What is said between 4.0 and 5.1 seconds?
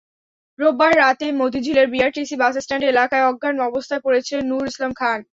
পড়ে ছিলেন নূর ইসলাম